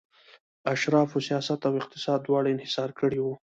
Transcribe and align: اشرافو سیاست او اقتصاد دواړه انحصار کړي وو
اشرافو 0.73 1.17
سیاست 1.27 1.59
او 1.67 1.73
اقتصاد 1.81 2.19
دواړه 2.23 2.47
انحصار 2.51 2.89
کړي 2.99 3.19
وو 3.21 3.33